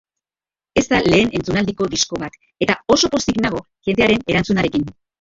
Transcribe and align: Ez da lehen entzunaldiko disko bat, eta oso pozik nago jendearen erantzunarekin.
Ez 0.81 0.83
da 0.93 1.01
lehen 1.07 1.29
entzunaldiko 1.41 1.89
disko 1.93 2.21
bat, 2.25 2.41
eta 2.67 2.79
oso 2.97 3.15
pozik 3.19 3.41
nago 3.47 3.65
jendearen 3.91 4.29
erantzunarekin. 4.35 4.95